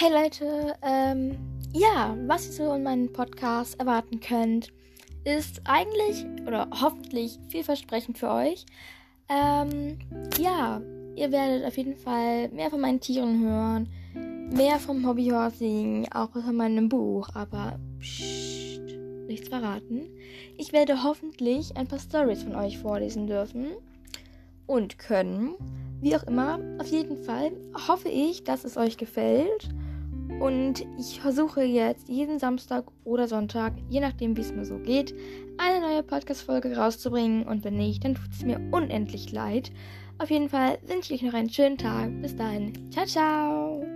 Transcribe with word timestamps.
Hey 0.00 0.12
Leute, 0.12 0.76
ähm, 0.82 1.36
ja, 1.72 2.16
was 2.28 2.46
ihr 2.46 2.52
so 2.52 2.72
in 2.74 2.84
meinem 2.84 3.12
Podcast 3.12 3.80
erwarten 3.80 4.20
könnt, 4.20 4.68
ist 5.24 5.60
eigentlich 5.64 6.24
oder 6.46 6.68
hoffentlich 6.70 7.36
vielversprechend 7.48 8.16
für 8.16 8.30
euch. 8.30 8.64
Ähm, 9.28 9.98
ja, 10.38 10.80
ihr 11.16 11.32
werdet 11.32 11.66
auf 11.66 11.76
jeden 11.76 11.96
Fall 11.96 12.48
mehr 12.50 12.70
von 12.70 12.80
meinen 12.80 13.00
Tieren 13.00 13.40
hören, 13.44 13.88
mehr 14.54 14.78
vom 14.78 15.04
Hobbyhorsing, 15.04 16.06
auch 16.12 16.30
von 16.30 16.54
meinem 16.54 16.88
Buch, 16.88 17.30
aber 17.34 17.80
pssst, 17.98 18.80
nichts 19.26 19.48
verraten. 19.48 20.02
Ich 20.58 20.72
werde 20.72 21.02
hoffentlich 21.02 21.76
ein 21.76 21.88
paar 21.88 21.98
Stories 21.98 22.44
von 22.44 22.54
euch 22.54 22.78
vorlesen 22.78 23.26
dürfen 23.26 23.72
und 24.68 24.96
können. 25.00 25.56
Wie 26.00 26.14
auch 26.14 26.22
immer, 26.22 26.60
auf 26.78 26.86
jeden 26.86 27.16
Fall 27.24 27.50
hoffe 27.88 28.08
ich, 28.10 28.44
dass 28.44 28.62
es 28.62 28.76
euch 28.76 28.96
gefällt. 28.96 29.68
Und 30.40 30.86
ich 30.98 31.20
versuche 31.20 31.62
jetzt 31.62 32.08
jeden 32.08 32.38
Samstag 32.38 32.84
oder 33.04 33.26
Sonntag, 33.26 33.74
je 33.88 34.00
nachdem 34.00 34.36
wie 34.36 34.42
es 34.42 34.52
mir 34.52 34.64
so 34.64 34.78
geht, 34.78 35.14
eine 35.56 35.80
neue 35.80 36.02
Podcast-Folge 36.02 36.76
rauszubringen. 36.76 37.46
Und 37.46 37.64
wenn 37.64 37.76
nicht, 37.76 38.04
dann 38.04 38.14
tut 38.14 38.30
es 38.30 38.44
mir 38.44 38.60
unendlich 38.70 39.32
leid. 39.32 39.72
Auf 40.18 40.30
jeden 40.30 40.48
Fall 40.48 40.78
wünsche 40.86 41.14
ich 41.14 41.22
euch 41.22 41.26
noch 41.26 41.38
einen 41.38 41.50
schönen 41.50 41.78
Tag. 41.78 42.10
Bis 42.20 42.36
dahin. 42.36 42.90
Ciao, 42.90 43.06
ciao. 43.06 43.87